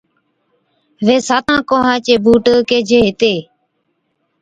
وي 1.05 1.17
ساتان 1.27 1.59
ڪوهان 1.69 1.97
چي 2.05 2.13
بُوٽ 2.23 2.45
ڪيهجي 2.69 2.99
هِتي۔ 3.07 3.33